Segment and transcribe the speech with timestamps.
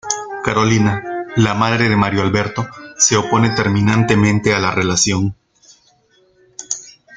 [0.43, 1.03] Carolina,
[1.35, 2.67] la madre de Mario Alberto
[2.97, 5.35] se opone terminantemente a la relación.